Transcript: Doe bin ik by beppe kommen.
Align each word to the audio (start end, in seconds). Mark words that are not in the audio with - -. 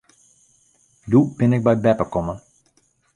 Doe 1.11 1.23
bin 1.37 1.55
ik 1.55 1.61
by 1.65 1.75
beppe 1.83 2.05
kommen. 2.13 2.37